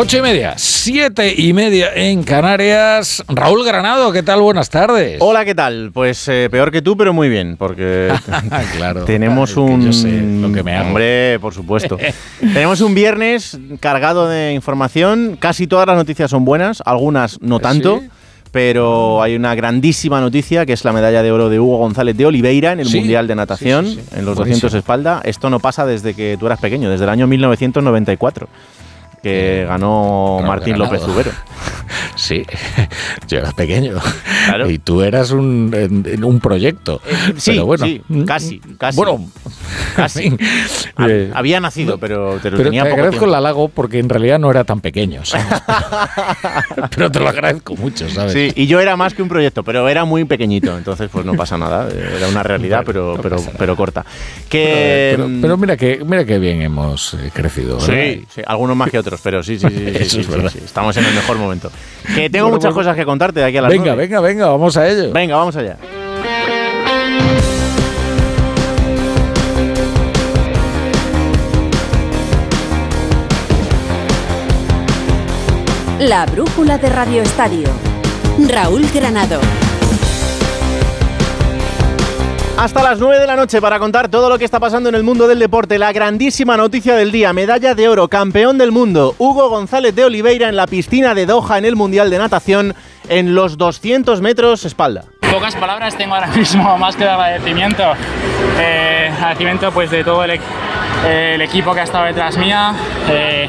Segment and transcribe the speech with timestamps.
[0.00, 3.20] Ocho y media, siete y media en Canarias.
[3.26, 4.40] Raúl Granado, ¿qué tal?
[4.40, 5.16] Buenas tardes.
[5.18, 5.90] Hola, ¿qué tal?
[5.92, 8.12] Pues eh, peor que tú, pero muy bien, porque
[8.76, 9.84] claro, tenemos claro, un...
[9.84, 10.90] yo sé lo que me hago.
[10.90, 11.98] Hombre, por supuesto.
[12.40, 15.36] tenemos un viernes cargado de información.
[15.36, 17.98] Casi todas las noticias son buenas, algunas no tanto.
[18.00, 18.08] ¿Sí?
[18.52, 22.24] Pero hay una grandísima noticia que es la medalla de oro de Hugo González de
[22.24, 24.16] Oliveira en el Sí, Mundial de Natación, sí, sí, sí.
[24.16, 24.68] en los Buenísimo.
[24.68, 25.20] 200 espalda.
[25.24, 28.48] Esto no pasa desde que tú eras pequeño, desde el año 1994,
[29.22, 30.78] que ganó Raúl Martín.
[30.78, 31.30] López Zubero.
[32.18, 32.42] Sí,
[33.28, 33.94] yo era pequeño.
[34.46, 34.68] Claro.
[34.68, 35.72] Y tú eras un,
[36.22, 37.00] un proyecto.
[37.36, 38.96] sí, Pero bueno, sí, casi, casi.
[38.96, 39.30] Bueno,
[39.96, 40.24] Casi.
[40.26, 40.46] en fin,
[40.96, 43.26] Ha- eh, Había nacido, pero, pero Pero tenía te poco agradezco tiempo.
[43.26, 45.24] el halago porque en realidad no era tan pequeño.
[45.24, 45.46] ¿sabes?
[46.94, 48.32] pero te lo agradezco mucho, ¿sabes?
[48.32, 51.34] Sí, y yo era más que un proyecto, pero era muy pequeñito, entonces pues no
[51.34, 54.04] pasa nada, era una realidad, pero, no pero, pero corta.
[54.48, 57.80] Que, Pero, mm, pero mira que mira que bien hemos eh, crecido.
[57.80, 60.32] Sí, sí, algunos más que otros, pero sí, sí, sí, sí, Eso sí, es sí,
[60.32, 60.50] verdad.
[60.52, 61.70] sí, estamos en el mejor momento.
[62.14, 62.74] Que tengo Bueno, muchas bueno.
[62.74, 65.12] cosas que contarte de aquí a las Venga, venga, venga, vamos a ello.
[65.12, 65.76] Venga, vamos allá.
[76.00, 77.68] La brújula de Radio Estadio.
[78.48, 79.40] Raúl Granado.
[82.58, 85.04] Hasta las 9 de la noche para contar todo lo que está pasando en el
[85.04, 85.78] mundo del deporte.
[85.78, 90.48] La grandísima noticia del día, medalla de oro, campeón del mundo, Hugo González de Oliveira
[90.48, 92.74] en la piscina de Doha en el Mundial de Natación
[93.08, 95.04] en los 200 metros espalda.
[95.30, 97.84] Pocas palabras tengo ahora mismo, más que de agradecimiento.
[98.58, 100.40] Eh, agradecimiento pues de todo el, e-
[101.06, 102.72] eh, el equipo que ha estado detrás mía.
[103.10, 103.48] Eh,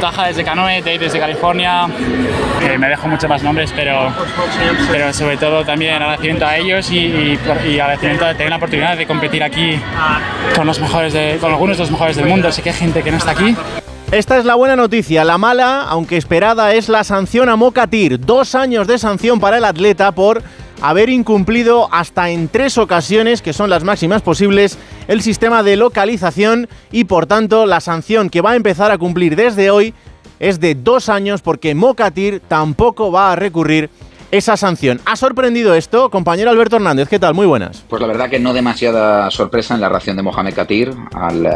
[0.00, 1.86] Taja desde Canoe, Dave desde California.
[2.62, 4.12] Eh, me dejo muchos más nombres, pero,
[4.90, 8.96] pero sobre todo también agradecimiento a ellos y, y, y agradecimiento de tener la oportunidad
[8.96, 9.78] de competir aquí
[10.54, 12.50] con, los mejores de- con algunos de los mejores del mundo.
[12.52, 13.56] Sé que hay gente que no está aquí.
[14.12, 15.24] Esta es la buena noticia.
[15.24, 18.20] La mala, aunque esperada, es la sanción a Mokatir.
[18.20, 20.42] Dos años de sanción para el atleta por
[20.80, 26.68] haber incumplido hasta en tres ocasiones, que son las máximas posibles, el sistema de localización
[26.92, 29.94] y por tanto la sanción que va a empezar a cumplir desde hoy
[30.40, 33.90] es de dos años porque Mokatir tampoco va a recurrir
[34.36, 35.00] esa sanción.
[35.06, 36.10] ¿Ha sorprendido esto?
[36.10, 37.34] Compañero Alberto Hernández, ¿qué tal?
[37.34, 37.84] Muy buenas.
[37.88, 41.50] Pues la verdad que no demasiada sorpresa en la reacción de Mohamed Katir al eh,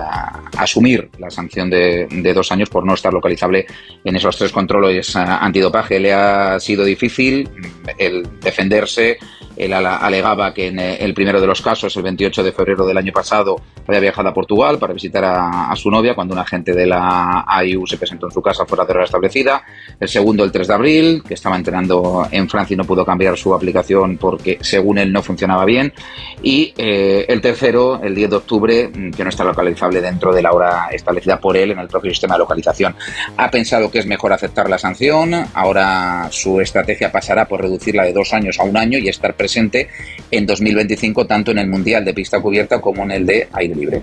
[0.56, 3.66] asumir la sanción de, de dos años por no estar localizable
[4.04, 5.98] en esos tres controles eh, antidopaje.
[5.98, 9.18] Le ha sido difícil mm, el defenderse.
[9.58, 12.96] Él alegaba que en eh, el primero de los casos, el 28 de febrero del
[12.96, 16.72] año pasado, había viajado a Portugal para visitar a, a su novia cuando un agente
[16.72, 19.62] de la AIU se presentó en su casa fuera de hora establecida.
[19.98, 23.36] El segundo, el 3 de abril, que estaba entrenando en Francia y no pudo cambiar
[23.36, 25.92] su aplicación porque, según él, no funcionaba bien.
[26.40, 30.42] Y eh, el tercero, el 10 de octubre, mm, que no está localizable dentro de
[30.42, 32.94] la hora establecida por él en el propio sistema de localización.
[33.36, 35.34] Ha pensado que es mejor aceptar la sanción.
[35.52, 39.47] Ahora su estrategia pasará por reducirla de dos años a un año y estar presente
[39.56, 44.02] en 2025 tanto en el Mundial de pista cubierta como en el de aire libre.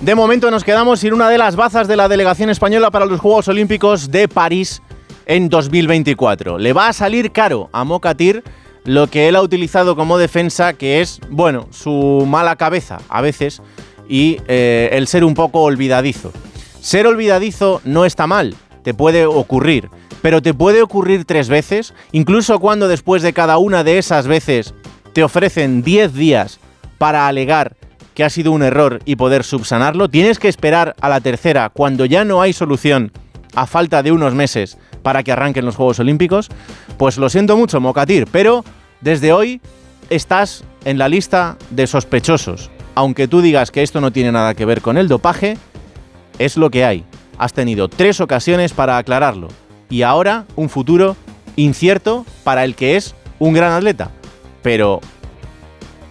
[0.00, 3.20] De momento nos quedamos sin una de las bazas de la delegación española para los
[3.20, 4.82] Juegos Olímpicos de París
[5.26, 6.58] en 2024.
[6.58, 8.42] Le va a salir caro a Mokatir
[8.84, 13.62] lo que él ha utilizado como defensa, que es, bueno, su mala cabeza a veces
[14.08, 16.32] y eh, el ser un poco olvidadizo.
[16.80, 19.88] Ser olvidadizo no está mal, te puede ocurrir,
[20.20, 24.74] pero te puede ocurrir tres veces, incluso cuando después de cada una de esas veces
[25.12, 26.58] te ofrecen 10 días
[26.98, 27.76] para alegar
[28.14, 32.04] que ha sido un error y poder subsanarlo, tienes que esperar a la tercera cuando
[32.04, 33.12] ya no hay solución
[33.54, 36.48] a falta de unos meses para que arranquen los Juegos Olímpicos,
[36.96, 38.64] pues lo siento mucho, Mokatir, pero
[39.00, 39.60] desde hoy
[40.10, 42.70] estás en la lista de sospechosos.
[42.94, 45.56] Aunque tú digas que esto no tiene nada que ver con el dopaje,
[46.38, 47.04] es lo que hay.
[47.38, 49.48] Has tenido tres ocasiones para aclararlo
[49.88, 51.16] y ahora un futuro
[51.56, 54.10] incierto para el que es un gran atleta.
[54.62, 55.00] Pero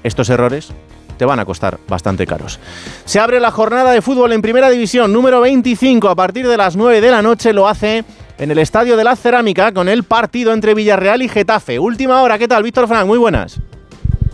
[0.04, 0.72] estos errores
[1.18, 2.60] te van a costar bastante caros.
[3.06, 6.76] Se abre la jornada de fútbol en Primera División número 25 a partir de las
[6.76, 7.54] 9 de la noche.
[7.54, 8.04] Lo hace
[8.38, 11.78] en el Estadio de la Cerámica con el partido entre Villarreal y Getafe.
[11.78, 12.64] Última hora, ¿qué tal?
[12.64, 13.60] Víctor Frank, muy buenas.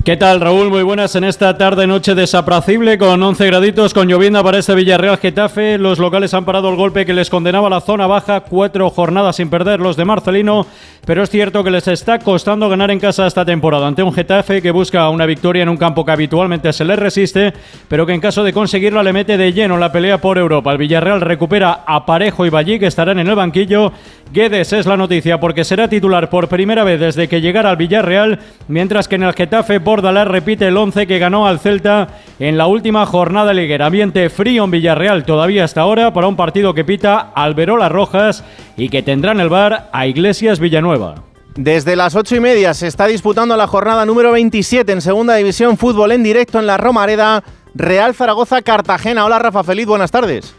[0.08, 0.70] ¿Qué tal, Raúl?
[0.70, 5.78] Muy buenas en esta tarde-noche desapracible con 11 graditos, con llovienda para este Villarreal Getafe.
[5.78, 9.50] Los locales han parado el golpe que les condenaba la zona baja, cuatro jornadas sin
[9.50, 10.66] perder los de Marcelino,
[11.06, 14.62] pero es cierto que les está costando ganar en casa esta temporada ante un Getafe
[14.62, 17.54] que busca una victoria en un campo que habitualmente se le resiste,
[17.90, 20.72] pero que en caso de conseguirla le mete de lleno en la pelea por Europa.
[20.72, 23.92] El Villarreal recupera a Parejo y Ballí, que estarán en el banquillo.
[24.32, 28.40] Guedes es la noticia porque será titular por primera vez desde que llegara al Villarreal,
[28.68, 32.68] mientras que en el Getafe Bordalás repite el 11 que ganó al Celta en la
[32.68, 33.88] última jornada liguera.
[33.88, 38.44] Ambiente frío en Villarreal todavía hasta ahora para un partido que pita Alberola Rojas
[38.78, 41.16] y que tendrá en el bar a Iglesias Villanueva.
[41.56, 45.80] Desde las ocho y media se está disputando la jornada número 27 en Segunda División
[45.80, 49.26] Fútbol en directo en la Romareda, Real Zaragoza Cartagena.
[49.26, 50.57] Hola Rafa Feliz, buenas tardes.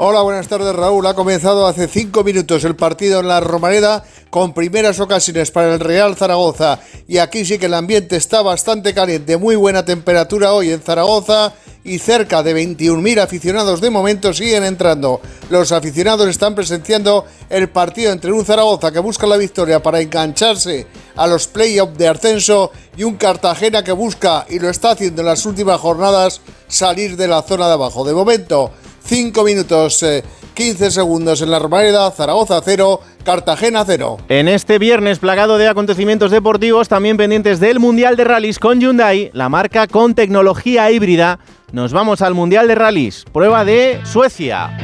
[0.00, 1.04] Hola, buenas tardes Raúl.
[1.08, 5.80] Ha comenzado hace cinco minutos el partido en la Romareda con primeras ocasiones para el
[5.80, 6.78] Real Zaragoza.
[7.08, 11.52] Y aquí sí que el ambiente está bastante caliente, muy buena temperatura hoy en Zaragoza
[11.82, 15.20] y cerca de 21.000 aficionados de momento siguen entrando.
[15.50, 20.86] Los aficionados están presenciando el partido entre un Zaragoza que busca la victoria para engancharse
[21.16, 25.26] a los playoffs de ascenso y un Cartagena que busca, y lo está haciendo en
[25.26, 28.04] las últimas jornadas, salir de la zona de abajo.
[28.04, 28.70] De momento,
[29.08, 30.04] 5 minutos
[30.52, 34.18] 15 eh, segundos en la Romareda, Zaragoza 0, Cartagena 0.
[34.28, 39.30] En este viernes plagado de acontecimientos deportivos, también pendientes del Mundial de Rallys con Hyundai,
[39.32, 41.38] la marca con tecnología híbrida.
[41.72, 44.76] Nos vamos al Mundial de Rallys, prueba de Suecia.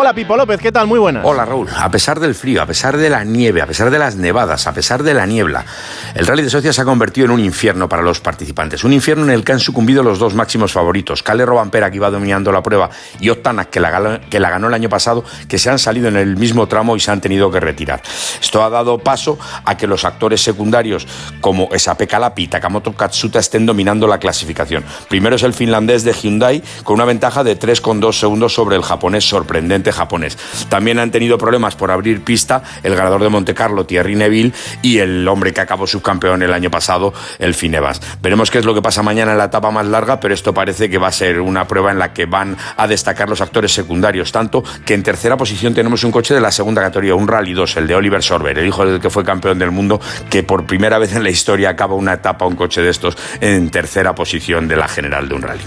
[0.00, 0.86] Hola Pipo López, ¿qué tal?
[0.86, 1.22] Muy buenas.
[1.26, 1.68] Hola Raúl.
[1.76, 4.72] A pesar del frío, a pesar de la nieve, a pesar de las nevadas, a
[4.72, 5.66] pesar de la niebla,
[6.14, 8.82] el Rally de Suecia se ha convertido en un infierno para los participantes.
[8.82, 12.10] Un infierno en el que han sucumbido los dos máximos favoritos, Kalle Robampera que iba
[12.10, 12.88] dominando la prueba
[13.20, 16.16] y Otanak que la, que la ganó el año pasado, que se han salido en
[16.16, 18.00] el mismo tramo y se han tenido que retirar.
[18.40, 21.06] Esto ha dado paso a que los actores secundarios
[21.42, 24.82] como Esape Kalapi y Takamoto Katsuta estén dominando la clasificación.
[25.10, 29.28] Primero es el finlandés de Hyundai con una ventaja de 3,2 segundos sobre el japonés
[29.28, 30.38] sorprendente japonés.
[30.68, 34.52] También han tenido problemas por abrir pista el ganador de Monte Carlo, Thierry Neville,
[34.82, 38.00] y el hombre que acabó subcampeón el año pasado, el Finevas.
[38.22, 40.90] Veremos qué es lo que pasa mañana en la etapa más larga, pero esto parece
[40.90, 44.32] que va a ser una prueba en la que van a destacar los actores secundarios,
[44.32, 47.76] tanto que en tercera posición tenemos un coche de la segunda categoría, un Rally 2,
[47.76, 50.98] el de Oliver Sorber, el hijo del que fue campeón del mundo, que por primera
[50.98, 54.76] vez en la historia acaba una etapa un coche de estos en tercera posición de
[54.76, 55.62] la general de un rally.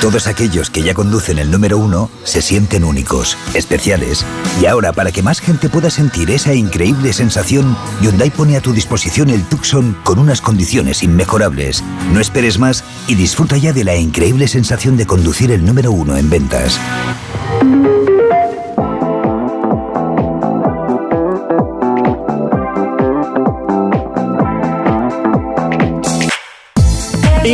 [0.00, 2.84] Todos aquellos que ya conducen el número uno se sienten
[3.54, 4.24] especiales.
[4.60, 8.72] Y ahora, para que más gente pueda sentir esa increíble sensación, Hyundai pone a tu
[8.72, 11.82] disposición el Tucson con unas condiciones inmejorables.
[12.12, 16.16] No esperes más y disfruta ya de la increíble sensación de conducir el número uno
[16.16, 16.78] en ventas.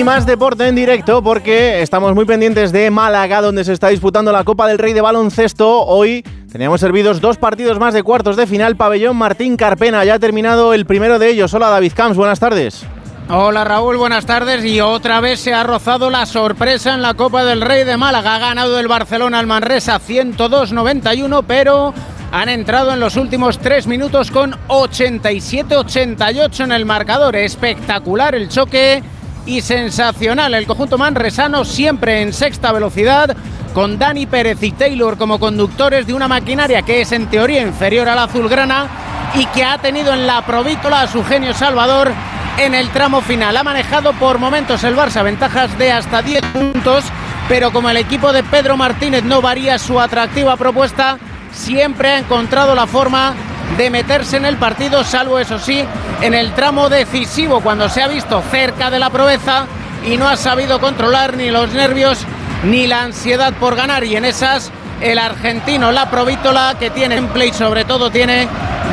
[0.05, 4.43] Más deporte en directo porque estamos muy pendientes de Málaga, donde se está disputando la
[4.43, 5.87] Copa del Rey de baloncesto.
[5.87, 8.75] Hoy teníamos servidos dos partidos más de cuartos de final.
[8.75, 11.55] Pabellón Martín Carpena, ya ha terminado el primero de ellos.
[11.55, 12.85] Hola David Camps, buenas tardes.
[13.31, 14.65] Hola Raúl, buenas tardes.
[14.65, 18.35] Y otra vez se ha rozado la sorpresa en la Copa del Rey de Málaga.
[18.35, 21.95] Ha ganado el Barcelona al Manresa 102-91, pero
[22.33, 27.37] han entrado en los últimos tres minutos con 87-88 en el marcador.
[27.37, 29.01] Espectacular el choque
[29.47, 30.55] y sensacional.
[30.55, 33.37] El conjunto manresano siempre en sexta velocidad,
[33.75, 38.09] con Dani Pérez y Taylor como conductores de una maquinaria que es en teoría inferior
[38.09, 38.87] a la azulgrana
[39.35, 42.13] y que ha tenido en la provítola a su genio Salvador
[42.59, 43.57] en el tramo final.
[43.57, 47.05] Ha manejado por momentos el Barça ventajas de hasta 10 puntos,
[47.49, 51.19] pero como el equipo de Pedro Martínez no varía su atractiva propuesta,
[51.53, 53.35] siempre ha encontrado la forma
[53.77, 55.83] de meterse en el partido, salvo eso sí,
[56.23, 59.67] en el tramo decisivo, cuando se ha visto cerca de la proeza
[60.07, 62.19] y no ha sabido controlar ni los nervios
[62.65, 64.05] ni la ansiedad por ganar.
[64.05, 64.71] Y en esas,
[65.01, 68.47] el argentino, la Provítola, que tiene en play, sobre todo, tiene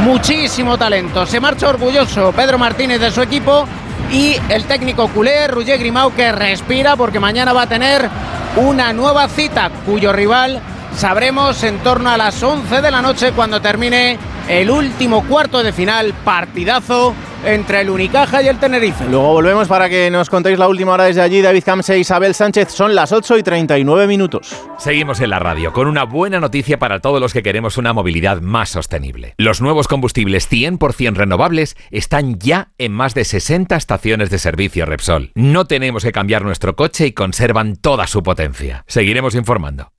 [0.04, 1.28] muchísimo talento.
[1.28, 3.68] Se marcha orgulloso Pedro Martínez de su equipo
[4.12, 8.10] y el técnico culé, Roger Grimau, que respira porque mañana va a tener
[8.56, 10.60] una nueva cita cuyo rival
[10.96, 14.18] sabremos en torno a las 11 de la noche cuando termine
[14.50, 17.14] el último cuarto de final, partidazo
[17.46, 19.06] entre el Unicaja y el Tenerife.
[19.10, 21.42] Luego volvemos para que nos contéis la última hora desde allí.
[21.42, 22.70] David Camse e Isabel Sánchez.
[22.72, 24.56] Son las 8 y 39 minutos.
[24.78, 28.42] Seguimos en la radio con una buena noticia para todos los que queremos una movilidad
[28.42, 29.34] más sostenible.
[29.38, 35.32] Los nuevos combustibles 100% renovables están ya en más de 60 estaciones de servicio Repsol.
[35.36, 38.84] No tenemos que cambiar nuestro coche y conservan toda su potencia.
[38.88, 39.92] Seguiremos informando.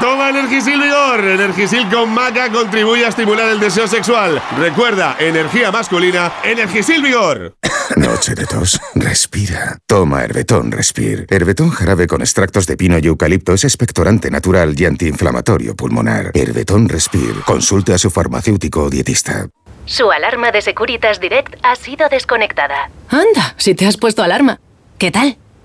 [0.00, 1.24] Toma Energisil Vigor.
[1.24, 4.42] Energisil con maca contribuye a estimular el deseo sexual.
[4.58, 7.56] Recuerda, energía masculina, Energisil Vigor.
[7.96, 8.80] Noche de tos.
[8.94, 9.78] Respira.
[9.86, 11.26] Toma Herbetón Respir.
[11.30, 16.30] Herbetón jarabe con extractos de pino y eucalipto es expectorante natural y antiinflamatorio pulmonar.
[16.34, 17.42] Herbetón Respir.
[17.46, 19.48] Consulte a su farmacéutico o dietista.
[19.86, 22.90] Su alarma de Securitas Direct ha sido desconectada.
[23.08, 24.60] Anda, si te has puesto alarma.
[24.98, 25.36] ¿Qué tal?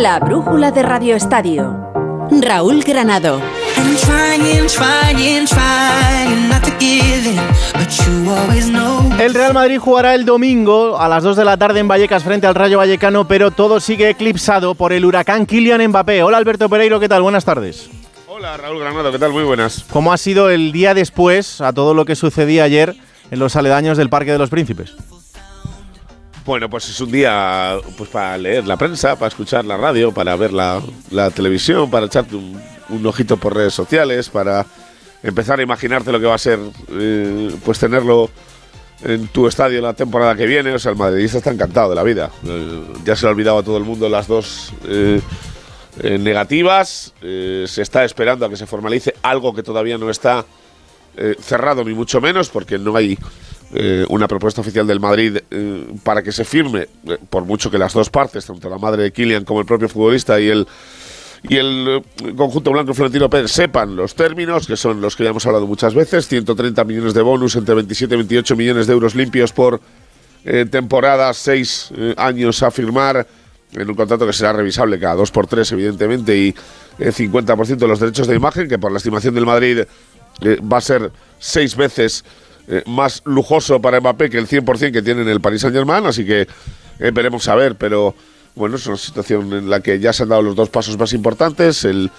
[0.00, 1.92] La brújula de Radio Estadio.
[2.40, 3.38] Raúl Granado.
[9.18, 12.46] El Real Madrid jugará el domingo a las 2 de la tarde en Vallecas frente
[12.46, 16.22] al Rayo Vallecano, pero todo sigue eclipsado por el huracán Kylian Mbappé.
[16.22, 17.20] Hola Alberto Pereiro, ¿qué tal?
[17.20, 17.90] Buenas tardes.
[18.26, 19.32] Hola Raúl Granado, ¿qué tal?
[19.32, 19.84] Muy buenas.
[19.92, 22.96] ¿Cómo ha sido el día después a todo lo que sucedía ayer
[23.30, 24.96] en los aledaños del Parque de los Príncipes?
[26.44, 30.34] Bueno, pues es un día pues para leer la prensa, para escuchar la radio, para
[30.36, 30.80] ver la,
[31.10, 34.64] la televisión, para echarte un, un ojito por redes sociales, para
[35.22, 36.58] empezar a imaginarte lo que va a ser
[36.92, 38.30] eh, pues tenerlo
[39.02, 40.72] en tu estadio la temporada que viene.
[40.72, 42.30] O sea, el madridista está encantado de la vida.
[42.46, 45.20] Eh, ya se le ha olvidado a todo el mundo las dos eh,
[46.02, 47.14] eh, negativas.
[47.20, 50.44] Se está esperando a que se formalice algo que todavía no está
[51.40, 53.18] cerrado, ni mucho menos, porque no hay
[53.72, 57.78] eh, una propuesta oficial del Madrid eh, para que se firme, eh, por mucho que
[57.78, 60.66] las dos partes, tanto la madre de Kylian como el propio futbolista y el
[61.42, 65.30] y el eh, conjunto blanco Florentino Pérez sepan los términos, que son los que ya
[65.30, 69.14] hemos hablado muchas veces, 130 millones de bonus entre 27 y 28 millones de euros
[69.14, 69.80] limpios por
[70.44, 73.26] eh, temporada, seis eh, años a firmar,
[73.72, 76.54] en un contrato que será revisable cada dos por tres, evidentemente, y
[76.98, 79.80] eh, 50% de los derechos de imagen, que por la estimación del Madrid
[80.42, 82.24] va a ser seis veces
[82.72, 86.24] eh, más lujoso para Mbappé que el 100% que tiene en el Paris Saint-Germain, así
[86.24, 86.46] que
[87.00, 88.14] eh, veremos a ver, pero
[88.54, 91.12] bueno, es una situación en la que ya se han dado los dos pasos más
[91.12, 92.12] importantes, el,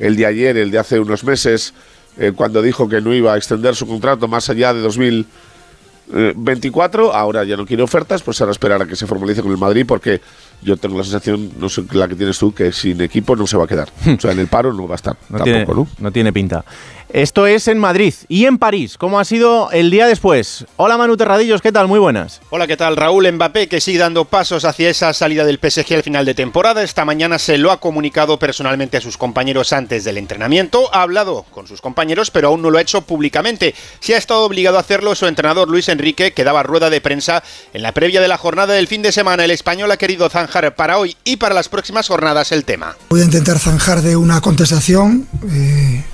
[0.00, 1.72] el de ayer, el de hace unos meses,
[2.18, 7.44] eh, cuando dijo que no iba a extender su contrato más allá de 2024, ahora
[7.44, 10.20] ya no quiere ofertas, pues ahora esperar a que se formalice con el Madrid, porque
[10.62, 13.56] yo tengo la sensación, no sé la que tienes tú, que sin equipo no se
[13.56, 13.88] va a quedar.
[14.06, 15.16] O sea, en el paro no va a estar.
[15.28, 15.86] No, tampoco, tiene, ¿no?
[15.98, 16.64] no tiene pinta.
[17.12, 18.96] Esto es en Madrid y en París.
[18.96, 20.64] ¿Cómo ha sido el día después?
[20.78, 21.86] Hola Manu Terradillos, ¿qué tal?
[21.86, 22.40] Muy buenas.
[22.48, 22.96] Hola, ¿qué tal?
[22.96, 26.82] Raúl Mbappé, que sigue dando pasos hacia esa salida del PSG al final de temporada.
[26.82, 30.88] Esta mañana se lo ha comunicado personalmente a sus compañeros antes del entrenamiento.
[30.94, 33.74] Ha hablado con sus compañeros, pero aún no lo ha hecho públicamente.
[34.00, 37.42] Si ha estado obligado a hacerlo su entrenador Luis Enrique, que daba rueda de prensa
[37.74, 39.44] en la previa de la jornada del fin de semana.
[39.44, 42.96] El español ha querido zanjar para hoy y para las próximas jornadas el tema.
[43.10, 46.04] Voy a intentar zanjar de una contestación eh,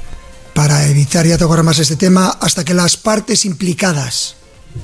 [0.89, 4.37] evitar ya tocar más este tema hasta que las partes implicadas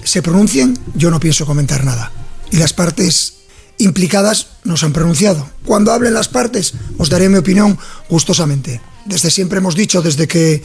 [0.02, 0.78] se pronuncien.
[0.94, 2.12] Yo no pienso comentar nada.
[2.50, 3.34] Y las partes
[3.78, 5.48] implicadas no se han pronunciado.
[5.64, 8.80] Cuando hablen las partes, os daré mi opinión gustosamente.
[9.04, 10.62] Desde siempre hemos dicho, desde que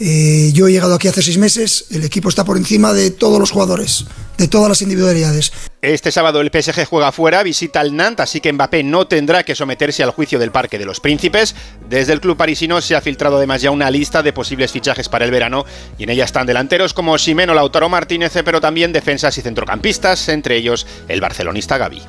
[0.00, 3.38] eh, yo he llegado aquí hace seis meses, el equipo está por encima de todos
[3.38, 4.06] los jugadores,
[4.38, 5.52] de todas las individualidades.
[5.82, 9.54] Este sábado el PSG juega fuera, visita al Nantes, así que Mbappé no tendrá que
[9.54, 11.54] someterse al juicio del Parque de los Príncipes.
[11.88, 15.24] Desde el club parisino se ha filtrado además ya una lista de posibles fichajes para
[15.24, 15.64] el verano
[15.98, 20.56] y en ella están delanteros como Ximeno Lautaro Martínez, pero también defensas y centrocampistas, entre
[20.56, 22.02] ellos el barcelonista Gavi.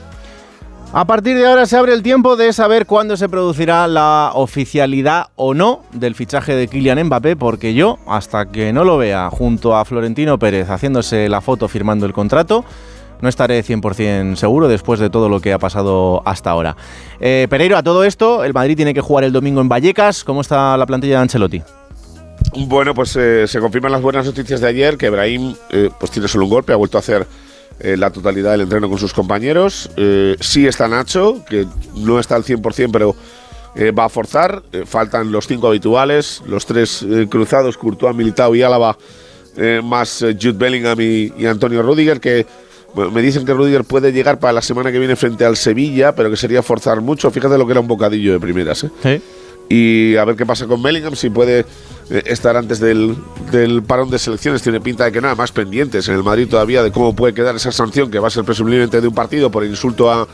[0.95, 5.29] A partir de ahora se abre el tiempo de saber cuándo se producirá la oficialidad
[5.35, 9.75] o no del fichaje de Kylian Mbappé, porque yo, hasta que no lo vea junto
[9.75, 12.63] a Florentino Pérez haciéndose la foto firmando el contrato,
[13.21, 16.77] no estaré 100% seguro después de todo lo que ha pasado hasta ahora.
[17.19, 20.23] Eh, Pereiro, a todo esto, el Madrid tiene que jugar el domingo en Vallecas.
[20.23, 21.63] ¿Cómo está la plantilla de Ancelotti?
[22.67, 26.27] Bueno, pues eh, se confirman las buenas noticias de ayer, que Ibrahim eh, pues tiene
[26.27, 27.25] solo un golpe, ha vuelto a hacer
[27.79, 29.89] eh, la totalidad del entreno con sus compañeros.
[29.97, 31.65] Eh, sí está Nacho, que
[31.95, 33.15] no está al 100%, pero
[33.75, 34.63] eh, va a forzar.
[34.71, 38.97] Eh, faltan los cinco habituales, los tres eh, cruzados, Courtois, Militao y Álava,
[39.57, 42.45] eh, más Jude Bellingham y, y Antonio Rudiger, que
[42.93, 46.13] bueno, me dicen que Rudiger puede llegar para la semana que viene frente al Sevilla,
[46.13, 47.31] pero que sería forzar mucho.
[47.31, 48.85] Fíjate lo que era un bocadillo de primeras.
[49.03, 49.21] ¿eh?
[49.69, 51.65] y a ver qué pasa con Bellingham, si puede
[52.09, 53.15] estar antes del,
[53.51, 54.61] del parón de selecciones.
[54.61, 57.55] Tiene pinta de que nada, más pendientes en el Madrid todavía de cómo puede quedar
[57.55, 60.27] esa sanción que va a ser presumiblemente de un partido por insulto a,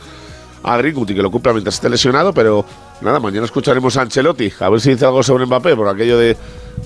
[0.62, 2.32] a Greenwood y que lo cumpla mientras esté lesionado.
[2.32, 2.64] Pero
[3.00, 6.36] nada, mañana escucharemos a Ancelotti, a ver si dice algo sobre Mbappé, por aquello de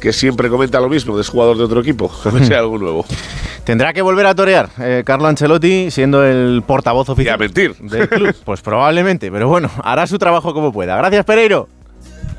[0.00, 2.78] que siempre comenta lo mismo, es jugador de otro equipo, a ver si hay algo
[2.78, 3.04] nuevo.
[3.64, 7.74] Tendrá que volver a torear eh, Carlo Ancelotti siendo el portavoz oficial mentir.
[7.76, 8.34] del club.
[8.44, 10.96] Pues probablemente, pero bueno, hará su trabajo como pueda.
[10.96, 11.68] Gracias, Pereiro.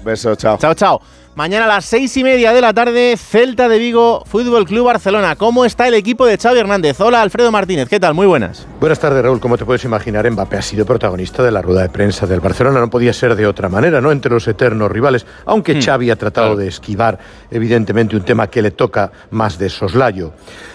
[0.03, 0.57] Beso, chao.
[0.59, 1.01] Chao, chao.
[1.35, 5.35] Mañana a las seis y media de la tarde, Celta de Vigo, Fútbol Club Barcelona.
[5.35, 7.01] ¿Cómo está el equipo de Xavi Hernández?
[7.01, 7.89] Hola, Alfredo Martínez.
[7.89, 8.13] ¿Qué tal?
[8.13, 8.65] Muy buenas.
[8.79, 9.41] Buenas tardes, Raúl.
[9.41, 12.79] Como te puedes imaginar, Mbappé ha sido protagonista de la rueda de prensa del Barcelona.
[12.79, 14.13] No podía ser de otra manera, ¿no?
[14.13, 15.25] Entre los eternos rivales.
[15.45, 15.81] Aunque Hmm.
[15.81, 17.19] Xavi ha tratado de esquivar,
[17.51, 20.31] evidentemente, un tema que le toca más de soslayo.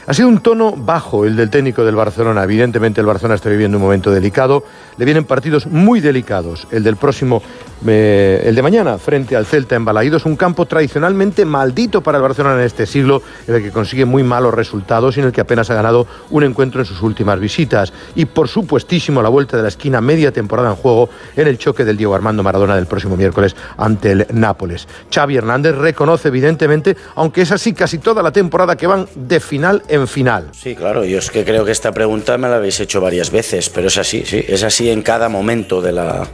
[0.06, 2.44] Ha sido un tono bajo el del técnico del Barcelona.
[2.44, 4.62] Evidentemente, el Barcelona está viviendo un momento delicado.
[4.98, 6.66] Le vienen partidos muy delicados.
[6.70, 7.42] El del próximo,
[7.86, 12.22] eh, el de mañana, frente al Celta en Balaídos, un campo tradicionalmente maldito para el
[12.22, 15.40] Barcelona en este siglo, en el que consigue muy malos resultados y en el que
[15.40, 17.92] apenas ha ganado un encuentro en sus últimas visitas.
[18.14, 21.84] Y por supuestísimo, la vuelta de la esquina, media temporada en juego en el choque
[21.84, 24.86] del Diego Armando Maradona del próximo miércoles ante el Nápoles.
[25.12, 29.82] Xavi Hernández reconoce, evidentemente, aunque es así casi toda la temporada que van de final
[29.88, 30.48] en final.
[30.52, 33.70] Sí, claro, yo es que creo que esta pregunta me la habéis hecho varias veces,
[33.70, 36.26] pero es así, sí, es así en cada momento de la,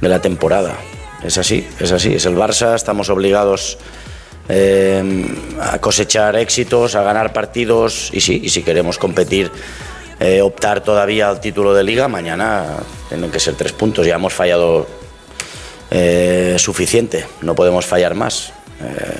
[0.00, 0.76] de la temporada.
[1.22, 3.78] Es así, es así, es el Barça, estamos obligados
[4.48, 5.26] eh,
[5.60, 9.50] a cosechar éxitos, a ganar partidos y sí, y si queremos competir,
[10.18, 12.78] eh, optar todavía al título de liga, mañana
[13.08, 14.86] tienen que ser tres puntos, ya hemos fallado
[15.90, 18.52] eh, suficiente, no podemos fallar más.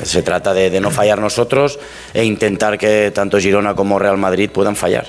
[0.04, 1.78] Se trata de, de no fallar nosotros
[2.14, 5.04] e intentar que tanto Girona como Real Madrid puedan fallar.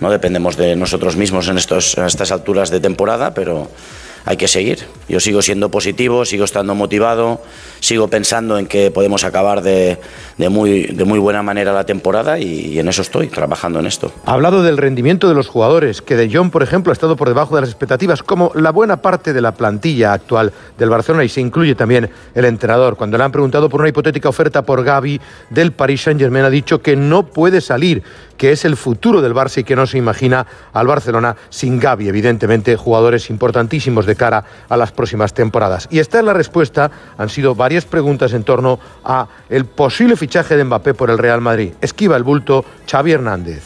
[0.00, 3.68] No dependemos de nosotros mismos en, estos, en estas alturas de temporada, pero
[4.24, 4.80] hay que seguir.
[5.08, 7.40] Yo sigo siendo positivo, sigo estando motivado,
[7.80, 9.98] sigo pensando en que podemos acabar de,
[10.38, 13.86] de muy, de muy buena manera la temporada y, y en eso estoy, trabajando en
[13.86, 14.12] esto.
[14.26, 17.28] Ha hablado del rendimiento de los jugadores, que De Jong, por ejemplo, ha estado por
[17.28, 21.28] debajo de las expectativas, como la buena parte de la plantilla actual del Barcelona, y
[21.28, 22.96] se incluye también el entrenador.
[22.96, 26.80] Cuando le han preguntado por una hipotética oferta por Gaby del Paris Saint-Germain, ha dicho
[26.80, 28.02] que no puede salir,
[28.36, 32.08] que es el futuro del Barça y que no se imagina al Barcelona sin Gaby,
[32.08, 35.86] evidentemente, jugadores importantísimos de cara a las próximas temporadas.
[35.90, 36.90] Y esta es la respuesta.
[37.16, 41.40] Han sido varias preguntas en torno a el posible fichaje de Mbappé por el Real
[41.40, 41.72] Madrid.
[41.80, 43.62] Esquiva el bulto Xavi Hernández.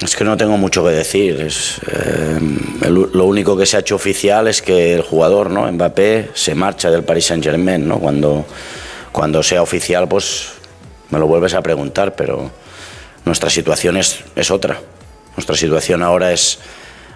[0.00, 1.40] Es que no tengo mucho que decir.
[1.40, 2.38] Es, eh,
[2.82, 5.70] el- lo único que se ha hecho oficial es que el jugador, ¿no?
[5.70, 7.98] Mbappé, se marcha del Paris Saint Germain, ¿no?
[7.98, 8.46] Cuando,
[9.10, 10.52] cuando sea oficial, pues
[11.10, 12.52] me lo vuelves a preguntar, pero
[13.24, 14.78] nuestra situación es, es otra.
[15.36, 16.60] Nuestra situación ahora es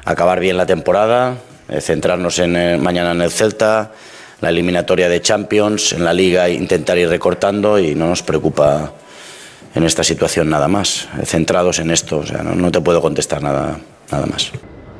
[0.05, 1.37] acabar bien la temporada,
[1.81, 3.92] centrarnos en, eh, mañana en el Celta,
[4.40, 8.92] la eliminatoria de Champions, en la Liga intentar ir recortando y no nos preocupa
[9.74, 11.09] en esta situación nada más.
[11.20, 13.79] Eh, Centrados en esto, o sea, no, no te puedo contestar nada,
[14.11, 14.53] nada más.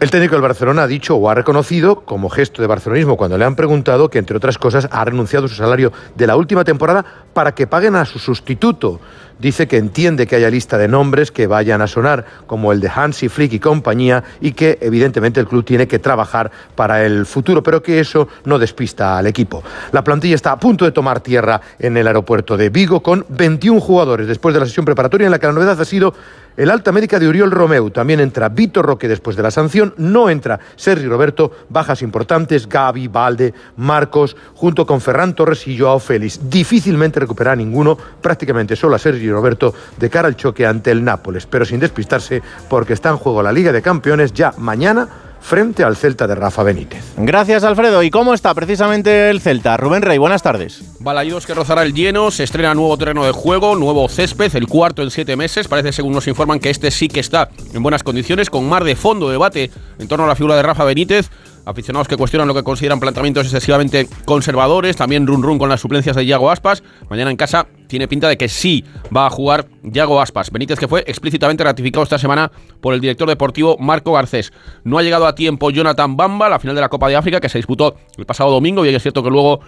[0.05, 3.47] El técnico del Barcelona ha dicho o ha reconocido, como gesto de barcelonismo, cuando le
[3.47, 7.03] han preguntado que, entre otras cosas, ha renunciado a su salario de la última temporada
[7.33, 9.01] para que paguen a su sustituto.
[9.39, 12.91] Dice que entiende que haya lista de nombres que vayan a sonar, como el de
[12.95, 17.63] Hansi Flick y compañía, y que evidentemente el club tiene que trabajar para el futuro,
[17.63, 19.63] pero que eso no despista al equipo.
[19.93, 23.81] La plantilla está a punto de tomar tierra en el aeropuerto de Vigo con 21
[23.81, 26.13] jugadores después de la sesión preparatoria en la que la novedad ha sido
[26.57, 27.91] el alta médica de Uriol Romeu.
[27.91, 29.95] También entra Vitor Roque después de la sanción.
[29.97, 31.51] No entra Sergi Roberto.
[31.69, 36.49] Bajas importantes, Gaby, Valde, Marcos, junto con Ferran Torres y Joao Félix.
[36.49, 41.47] Difícilmente recuperar ninguno, prácticamente solo a Sergi Roberto, de cara al choque ante el Nápoles.
[41.47, 45.09] Pero sin despistarse, porque está en juego la Liga de Campeones ya mañana
[45.45, 47.05] frente al Celta de Rafa Benítez.
[47.19, 48.03] Gracias, Alfredo.
[48.03, 49.77] ¿Y cómo está precisamente el Celta?
[49.77, 50.83] Rubén Rey, buenas tardes.
[51.01, 55.03] Balaídos que rozará el lleno, se estrena nuevo terreno de juego, nuevo césped, el cuarto
[55.03, 55.69] en siete meses.
[55.69, 58.97] Parece, según nos informan, que este sí que está en buenas condiciones, con mar de
[58.97, 61.29] fondo debate en torno a la figura de Rafa Benítez.
[61.67, 64.97] Aficionados que cuestionan lo que consideran planteamientos excesivamente conservadores.
[64.97, 66.83] También run run con las suplencias de Yago Aspas.
[67.09, 70.51] Mañana en casa tiene pinta de que sí va a jugar Yago Aspas.
[70.51, 72.51] Benítez que fue explícitamente ratificado esta semana
[72.81, 74.53] por el director deportivo Marco Garcés.
[74.85, 77.49] No ha llegado a tiempo Jonathan Bamba, la final de la Copa de África que
[77.49, 79.61] se disputó el pasado domingo y es cierto que luego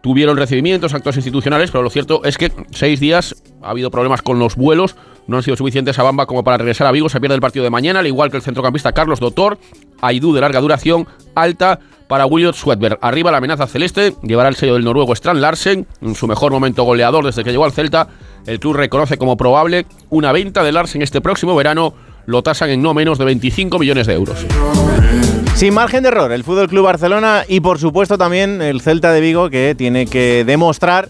[0.00, 4.38] tuvieron recibimientos, actos institucionales, pero lo cierto es que seis días ha habido problemas con
[4.38, 7.34] los vuelos, no han sido suficientes a Bamba como para regresar a Vigo, se pierde
[7.34, 9.58] el partido de mañana, al igual que el centrocampista Carlos Doctor,
[10.00, 12.98] Aidú de larga duración, alta para William Swedberg.
[13.02, 16.82] Arriba la amenaza celeste, llevará el sello del noruego Strand Larsen, en su mejor momento
[16.82, 18.08] goleador desde que llegó al Celta.
[18.46, 21.94] El club reconoce como probable una venta de Larsen este próximo verano,
[22.26, 24.46] lo tasan en no menos de 25 millones de euros.
[25.58, 29.20] Sin margen de error, el Fútbol Club Barcelona y por supuesto también el Celta de
[29.20, 31.08] Vigo que tiene que demostrar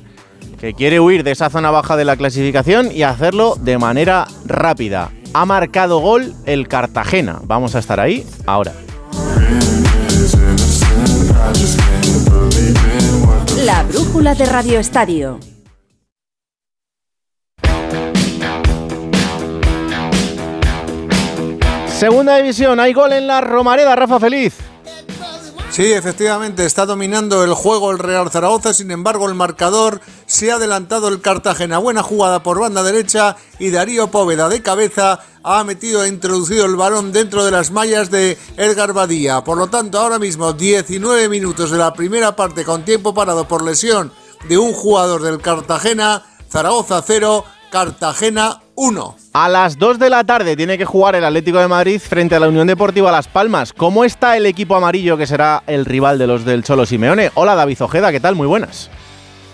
[0.59, 5.11] que quiere huir de esa zona baja de la clasificación y hacerlo de manera rápida.
[5.35, 7.41] Ha marcado gol el Cartagena.
[7.45, 8.73] Vamos a estar ahí ahora.
[13.67, 15.41] La brújula de Radio Estadio.
[21.99, 24.55] Segunda división, hay gol en la Romareda, Rafa Feliz.
[25.71, 30.55] Sí, efectivamente, está dominando el juego el Real Zaragoza, sin embargo el marcador se ha
[30.55, 31.79] adelantado el Cartagena.
[31.79, 36.77] Buena jugada por banda derecha y Darío Póveda de cabeza ha metido e introducido el
[36.77, 39.43] balón dentro de las mallas de Edgar Badía.
[39.43, 43.65] Por lo tanto, ahora mismo 19 minutos de la primera parte con tiempo parado por
[43.65, 44.13] lesión
[44.49, 49.17] de un jugador del Cartagena, Zaragoza 0, Cartagena 1.
[49.33, 52.41] A las 2 de la tarde tiene que jugar el Atlético de Madrid frente a
[52.41, 53.73] la Unión Deportiva Las Palmas.
[53.73, 57.33] ¿Cómo está el equipo amarillo que será el rival de los del Cholo Simeone?
[57.35, 58.37] Hola David Ojeda, ¿qué tal?
[58.37, 58.89] Muy buenas.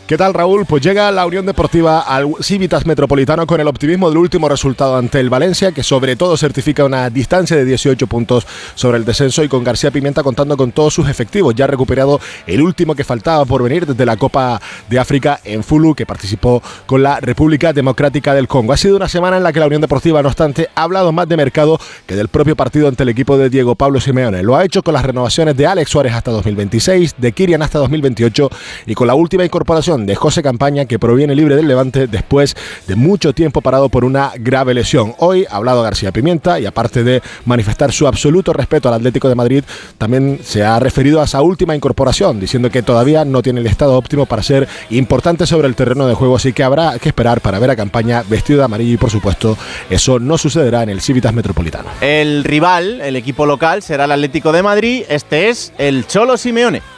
[0.06, 0.66] ¿Qué tal Raúl?
[0.66, 5.18] Pues llega la Unión Deportiva al Civitas Metropolitano con el optimismo del último resultado ante
[5.18, 9.48] el Valencia, que sobre todo certifica una distancia de 18 puntos sobre el descenso y
[9.48, 11.54] con García Pimienta contando con todos sus efectivos.
[11.54, 15.64] Ya ha recuperado el último que faltaba por venir desde la Copa de África en
[15.64, 18.74] Fulu, que participó con la República Democrática del Congo.
[18.74, 21.30] Ha sido una semana en la que la Unión Deportiva, no obstante, ha hablado más
[21.30, 24.42] de mercado que del propio partido ante el equipo de Diego Pablo Simeone.
[24.42, 28.50] Lo ha hecho con las renovaciones de Alex Suárez hasta 2026, de Kirian hasta 2028
[28.84, 32.96] y con la última incorporación de José Campaña, que proviene libre del Levante después de
[32.96, 35.14] mucho tiempo parado por una grave lesión.
[35.18, 39.34] Hoy ha hablado García Pimienta y aparte de manifestar su absoluto respeto al Atlético de
[39.36, 39.64] Madrid,
[39.96, 43.96] también se ha referido a esa última incorporación, diciendo que todavía no tiene el estado
[43.96, 47.58] óptimo para ser importante sobre el terreno de juego, así que habrá que esperar para
[47.58, 49.56] ver a Campaña vestido de amarillo y por supuesto
[49.90, 51.90] eso no sucederá en el Civitas Metropolitano.
[52.00, 56.93] El rival, el equipo local, será el Atlético de Madrid, este es el Cholo Simeone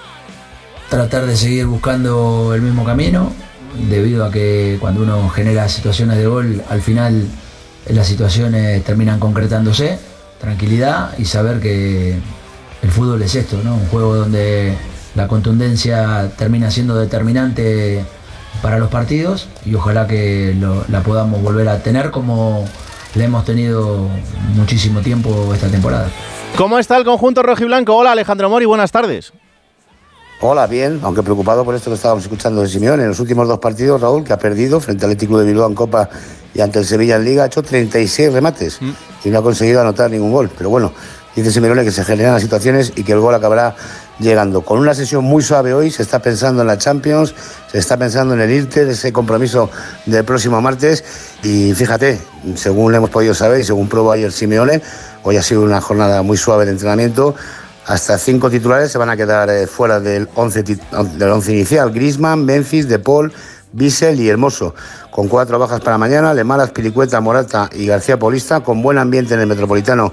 [0.89, 3.33] tratar de seguir buscando el mismo camino,
[3.89, 7.27] debido a que cuando uno genera situaciones de gol, al final
[7.89, 9.99] las situaciones terminan concretándose,
[10.41, 12.19] tranquilidad y saber que
[12.83, 13.75] el fútbol es esto, ¿no?
[13.75, 14.77] Un juego donde
[15.15, 18.05] la contundencia termina siendo determinante
[18.63, 20.57] para los partidos y ojalá que
[20.89, 22.65] la podamos volver a tener como
[23.15, 24.09] la hemos tenido
[24.55, 26.09] muchísimo tiempo esta temporada.
[26.57, 27.95] ¿Cómo está el conjunto rojiblanco?
[27.95, 29.33] Hola Alejandro Mori, buenas tardes.
[30.43, 33.05] Hola, bien, aunque preocupado por esto que estábamos escuchando de Simeone.
[33.05, 35.75] En los últimos dos partidos, Raúl, que ha perdido frente al Atlético de Bilbao en
[35.75, 36.11] Copa
[36.53, 38.91] y ante el Sevilla en Liga, ha hecho 36 remates mm.
[39.25, 40.51] y no ha conseguido anotar ningún gol.
[40.55, 40.93] Pero bueno,
[41.35, 43.77] dice Simeone que se generan las situaciones y que el gol acabará
[44.19, 44.61] llegando.
[44.61, 47.35] Con una sesión muy suave hoy, se está pensando en la Champions,
[47.73, 49.71] se está pensando en el IRTE de ese compromiso
[50.05, 51.03] del próximo martes.
[51.45, 52.21] Y fíjate,
[52.57, 54.83] según le hemos podido saber y según probó ayer Simeone,
[55.23, 57.35] hoy ha sido una jornada muy suave de entrenamiento
[57.87, 61.93] hasta cinco titulares se van a quedar eh, fuera del once, del once inicial.
[61.93, 63.33] Grisman, Memphis, De Paul,
[63.73, 64.75] Bissell y Hermoso.
[65.13, 69.41] Con cuatro bajas para mañana, Lemaras, Pilicueta, Morata y García Polista, con buen ambiente en
[69.41, 70.13] el Metropolitano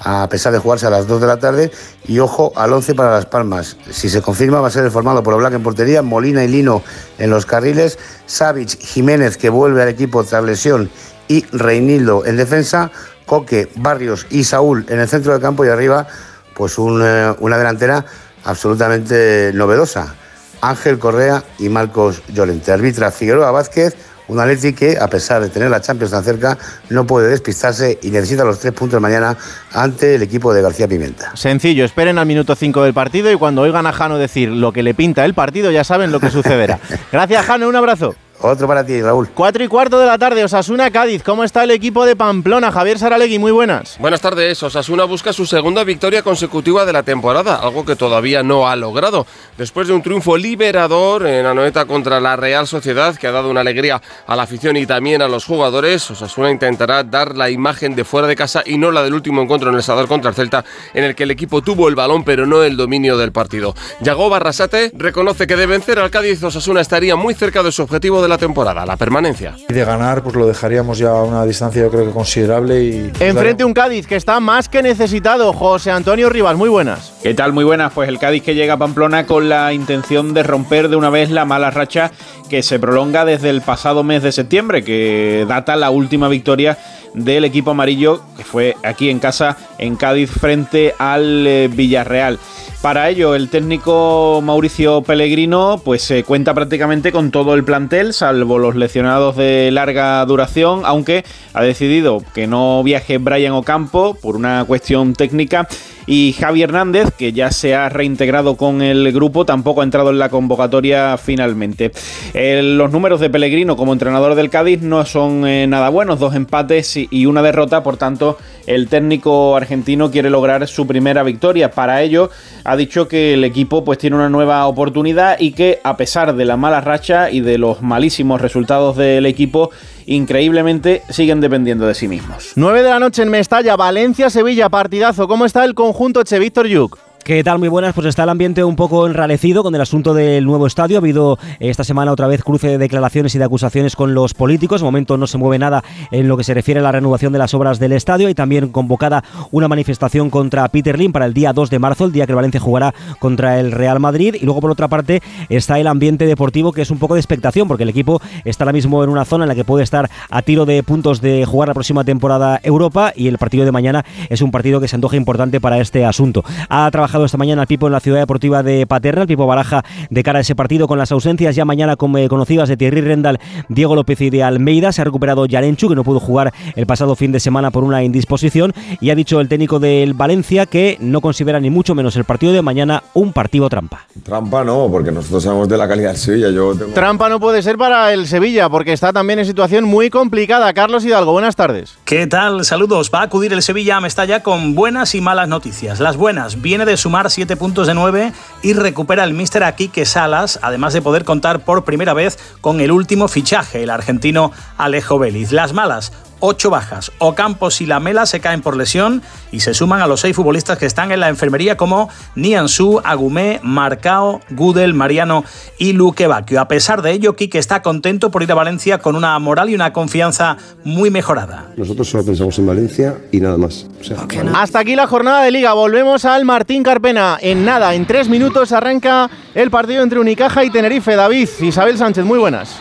[0.00, 1.70] a pesar de jugarse a las 2 de la tarde.
[2.06, 3.78] Y ojo al 11 para Las Palmas.
[3.90, 6.82] Si se confirma, va a ser formado por Oblak en portería, Molina y Lino
[7.18, 10.90] en los carriles, Savic, Jiménez, que vuelve al equipo tras lesión,
[11.26, 12.90] y Reinildo en defensa,
[13.24, 16.06] Coque, Barrios y Saúl en el centro del campo y arriba
[16.54, 18.04] pues una, delantera
[18.44, 20.14] absolutamente novedosa.
[20.60, 22.72] Ángel Correa y Marcos Llorente.
[22.72, 23.94] Arbitra Figueroa Vázquez,
[24.28, 26.56] un Atleti que, a pesar de tener la Champions tan cerca,
[26.88, 29.36] no puede despistarse y necesita los tres puntos mañana
[29.72, 31.36] ante el equipo de García Pimenta.
[31.36, 34.82] Sencillo, esperen al minuto 5 del partido y cuando oigan a Jano decir lo que
[34.82, 36.78] le pinta el partido ya saben lo que sucederá.
[37.12, 38.14] Gracias Jano, un abrazo.
[38.40, 39.28] Otro para ti, Raúl.
[39.32, 41.22] Cuatro y cuarto de la tarde, Osasuna Cádiz.
[41.22, 42.70] ¿Cómo está el equipo de Pamplona?
[42.72, 43.96] Javier Saralegui, muy buenas.
[43.98, 44.62] Buenas tardes.
[44.62, 49.26] Osasuna busca su segunda victoria consecutiva de la temporada, algo que todavía no ha logrado.
[49.56, 53.60] Después de un triunfo liberador en Anoeta contra la Real Sociedad, que ha dado una
[53.60, 58.04] alegría a la afición y también a los jugadores, Osasuna intentará dar la imagen de
[58.04, 60.64] fuera de casa y no la del último encuentro en el Sadar contra el Celta,
[60.92, 63.74] en el que el equipo tuvo el balón pero no el dominio del partido.
[64.00, 68.20] Yago Barrasate reconoce que de vencer al Cádiz, Osasuna estaría muy cerca de su objetivo
[68.20, 69.56] de la temporada, la permanencia.
[69.68, 73.12] Y de ganar, pues lo dejaríamos ya a una distancia yo creo que considerable y...
[73.20, 77.12] Enfrente un Cádiz que está más que necesitado, José Antonio Rivas, muy buenas.
[77.22, 77.52] ¿Qué tal?
[77.52, 80.96] Muy buenas, pues el Cádiz que llega a Pamplona con la intención de romper de
[80.96, 82.10] una vez la mala racha
[82.48, 86.78] que se prolonga desde el pasado mes de septiembre, que data la última victoria
[87.14, 92.38] del equipo amarillo, que fue aquí en casa en Cádiz frente al eh, Villarreal.
[92.84, 98.58] Para ello, el técnico Mauricio Pellegrino pues se cuenta prácticamente con todo el plantel, salvo
[98.58, 104.66] los lesionados de larga duración, aunque ha decidido que no viaje Brian Ocampo por una
[104.66, 105.66] cuestión técnica
[106.06, 110.18] y Javi Hernández, que ya se ha reintegrado con el grupo, tampoco ha entrado en
[110.18, 111.92] la convocatoria finalmente.
[112.34, 116.96] los números de Pellegrino como entrenador del Cádiz no son eh, nada buenos, dos empates
[116.96, 121.70] y una derrota, por tanto el técnico argentino quiere lograr su primera victoria.
[121.70, 122.30] Para ello
[122.64, 126.44] ha dicho que el equipo pues tiene una nueva oportunidad y que a pesar de
[126.44, 129.70] la mala racha y de los malísimos resultados del equipo,
[130.06, 132.52] increíblemente siguen dependiendo de sí mismos.
[132.56, 135.28] 9 de la noche en Mestalla, Valencia, Sevilla, partidazo.
[135.28, 136.98] ¿Cómo está el conjunto Che Víctor Yuk?
[137.24, 137.58] ¿Qué tal?
[137.58, 137.94] Muy buenas.
[137.94, 140.98] Pues está el ambiente un poco enrarecido con el asunto del nuevo estadio.
[140.98, 144.34] Ha habido eh, esta semana otra vez cruce de declaraciones y de acusaciones con los
[144.34, 144.82] políticos.
[144.82, 147.38] De momento no se mueve nada en lo que se refiere a la renovación de
[147.38, 151.54] las obras del estadio y también convocada una manifestación contra Peter Lim para el día
[151.54, 154.36] 2 de marzo, el día que el Valencia jugará contra el Real Madrid.
[154.38, 157.66] Y luego por otra parte está el ambiente deportivo que es un poco de expectación
[157.68, 160.42] porque el equipo está ahora mismo en una zona en la que puede estar a
[160.42, 164.42] tiro de puntos de jugar la próxima temporada Europa y el partido de mañana es
[164.42, 166.44] un partido que se antoja importante para este asunto.
[166.68, 169.22] Ha trabajado esta mañana el Pipo en la ciudad deportiva de Paterna.
[169.22, 172.28] El Pipo baraja de cara a ese partido con las ausencias ya mañana como eh,
[172.28, 174.90] conocidas de Thierry Rendal, Diego López y de Almeida.
[174.92, 178.02] Se ha recuperado Yarenchu, que no pudo jugar el pasado fin de semana por una
[178.02, 178.72] indisposición.
[179.00, 182.52] Y ha dicho el técnico del Valencia que no considera ni mucho menos el partido
[182.52, 184.06] de mañana un partido trampa.
[184.22, 186.50] Trampa no, porque nosotros sabemos de la calidad del Sevilla.
[186.50, 186.92] Yo tengo...
[186.92, 190.72] Trampa no puede ser para el Sevilla, porque está también en situación muy complicada.
[190.72, 191.96] Carlos Hidalgo, buenas tardes.
[192.04, 192.64] ¿Qué tal?
[192.64, 193.10] Saludos.
[193.14, 196.00] Va a acudir el Sevilla a Mestalla con buenas y malas noticias.
[196.00, 200.58] Las buenas, viene de sumar 7 puntos de 9 y recupera el míster Aquique Salas,
[200.62, 205.52] además de poder contar por primera vez con el último fichaje, el argentino Alejo Vélez.
[205.52, 207.12] Las malas, ocho bajas.
[207.18, 210.86] Ocampos y Lamela se caen por lesión y se suman a los seis futbolistas que
[210.86, 215.44] están en la enfermería como Nianzú, Agumé, Marcao, Gudel, Mariano
[215.78, 216.60] y Luque Bacchio.
[216.60, 219.74] A pesar de ello, Quique está contento por ir a Valencia con una moral y
[219.74, 221.66] una confianza muy mejorada.
[221.76, 223.86] Nosotros solo pensamos en Valencia y nada más.
[224.00, 224.18] O sea,
[224.54, 225.72] Hasta aquí la jornada de liga.
[225.74, 227.38] Volvemos al Martín Carpena.
[227.40, 231.16] En nada, en tres minutos arranca el partido entre Unicaja y Tenerife.
[231.16, 232.80] David, Isabel Sánchez, muy buenas.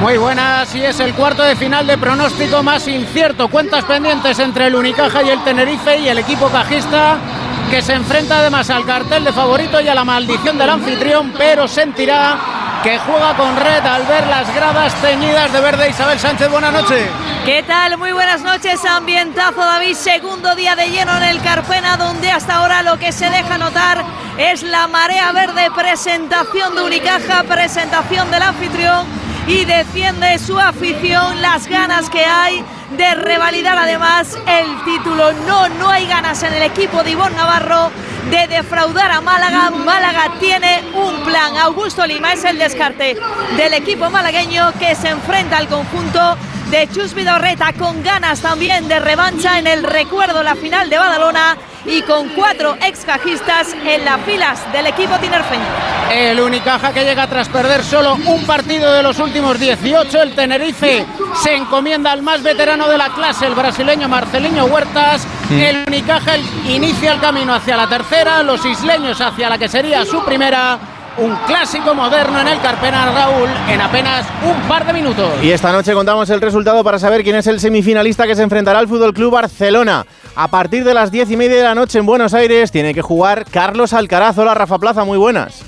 [0.00, 3.48] Muy buenas y es el cuarto de final de pronóstico más incierto.
[3.48, 7.16] Cuentas pendientes entre el Unicaja y el Tenerife y el equipo cajista
[7.68, 11.66] que se enfrenta además al cartel de favorito y a la maldición del anfitrión, pero
[11.66, 12.38] sentirá
[12.84, 15.90] que juega con red al ver las gradas teñidas de verde.
[15.90, 17.08] Isabel Sánchez, buenas noches.
[17.44, 17.98] ¿Qué tal?
[17.98, 22.84] Muy buenas noches, ambientazo David, segundo día de lleno en el Carpena, donde hasta ahora
[22.84, 24.04] lo que se deja notar
[24.38, 29.17] es la marea verde, presentación de Unicaja, presentación del anfitrión
[29.48, 32.62] y defiende su afición, las ganas que hay
[32.96, 35.32] de revalidar además el título.
[35.46, 37.90] No, no hay ganas en el equipo de Ivonne Navarro
[38.30, 39.70] de defraudar a Málaga.
[39.70, 41.56] Málaga tiene un plan.
[41.56, 43.16] Augusto Lima es el descarte
[43.56, 46.36] del equipo malagueño que se enfrenta al conjunto
[46.70, 51.56] de Chus Vidorreta con ganas también de revancha en el recuerdo la final de Badalona
[51.86, 55.64] y con cuatro excajistas en las filas del equipo tinerfeño.
[56.12, 60.22] El Unicaja que llega tras perder solo un partido de los últimos 18.
[60.22, 61.06] El Tenerife
[61.42, 65.26] se encomienda al más veterano de la clase, el brasileño Marcelinho Huertas.
[65.50, 70.22] El Unicaja inicia el camino hacia la tercera, los isleños hacia la que sería su
[70.24, 70.78] primera.
[71.18, 75.32] Un clásico moderno en el Carpena Raúl en apenas un par de minutos.
[75.42, 78.78] Y esta noche contamos el resultado para saber quién es el semifinalista que se enfrentará
[78.78, 80.06] al Fútbol Club Barcelona.
[80.36, 83.02] A partir de las diez y media de la noche en Buenos Aires tiene que
[83.02, 84.38] jugar Carlos Alcaraz.
[84.38, 85.64] Hola Rafa Plaza, muy buenas.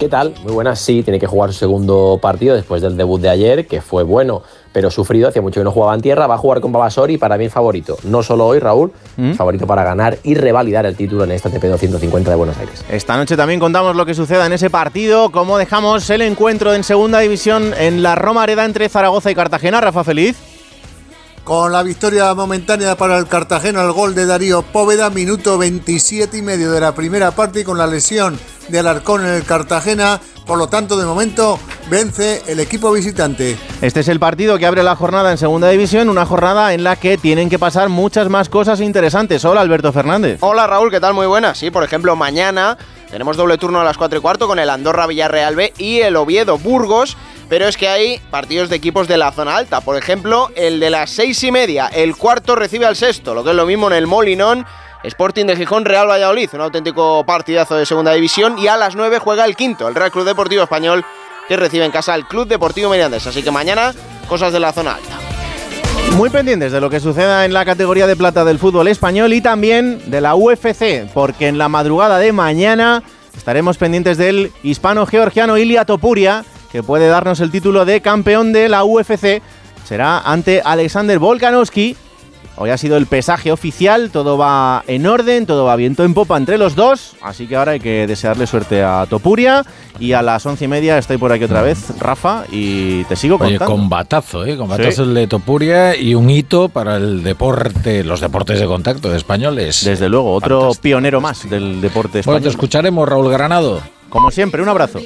[0.00, 0.34] ¿Qué tal?
[0.42, 3.80] Muy buenas, sí, tiene que jugar su segundo partido después del debut de ayer, que
[3.80, 6.72] fue bueno, pero sufrido, hacía mucho que no jugaba en tierra, va a jugar con
[6.72, 7.96] Babasori y para mí favorito.
[8.04, 8.92] No solo hoy, Raúl,
[9.36, 12.84] favorito para ganar y revalidar el título en esta TP 250 de Buenos Aires.
[12.88, 16.84] Esta noche también contamos lo que suceda en ese partido, cómo dejamos el encuentro en
[16.84, 19.80] segunda división en la Roma Areda entre Zaragoza y Cartagena.
[19.80, 20.36] Rafa Feliz.
[21.44, 26.42] Con la victoria momentánea para el Cartagena, el gol de Darío Póveda, minuto 27 y
[26.42, 30.20] medio de la primera parte y con la lesión de Alarcón en el Cartagena.
[30.48, 33.58] Por lo tanto, de momento vence el equipo visitante.
[33.82, 36.96] Este es el partido que abre la jornada en segunda división, una jornada en la
[36.96, 39.44] que tienen que pasar muchas más cosas interesantes.
[39.44, 40.38] Hola Alberto Fernández.
[40.40, 41.12] Hola Raúl, ¿qué tal?
[41.12, 41.58] Muy buenas.
[41.58, 42.78] Sí, por ejemplo, mañana
[43.10, 46.16] tenemos doble turno a las 4 y cuarto con el Andorra Villarreal B y el
[46.16, 47.18] Oviedo Burgos.
[47.50, 49.82] Pero es que hay partidos de equipos de la zona alta.
[49.82, 51.88] Por ejemplo, el de las seis y media.
[51.88, 54.64] El cuarto recibe al sexto, lo que es lo mismo en el Molinón.
[55.04, 58.58] Sporting de Gijón, Real Valladolid, un auténtico partidazo de segunda división.
[58.58, 61.04] Y a las 9 juega el quinto, el Real Club Deportivo Español,
[61.46, 63.26] que recibe en casa al Club Deportivo Mirandés.
[63.26, 63.92] Así que mañana,
[64.28, 65.18] cosas de la zona alta.
[66.16, 69.40] Muy pendientes de lo que suceda en la categoría de plata del fútbol español y
[69.40, 73.02] también de la UFC, porque en la madrugada de mañana
[73.36, 78.84] estaremos pendientes del hispano-georgiano Ilia Topuria, que puede darnos el título de campeón de la
[78.84, 79.42] UFC.
[79.84, 81.96] Será ante Alexander Volkanovski.
[82.60, 86.36] Hoy ha sido el pesaje oficial, todo va en orden, todo va viento en popa
[86.36, 89.64] entre los dos, así que ahora hay que desearle suerte a Topuria
[90.00, 93.36] y a las once y media estoy por aquí otra vez, Rafa, y te sigo
[93.36, 93.66] Oye, contando.
[93.72, 94.56] combatazo, ¿eh?
[94.56, 95.02] Combatazo Sí.
[95.02, 99.84] el de Topuria y un hito para el deporte, los deportes de contacto españoles.
[99.84, 102.42] Desde luego, otro pionero más del deporte Bueno, español.
[102.42, 103.80] te escucharemos, Raúl Granado.
[104.08, 104.98] Como siempre, un abrazo.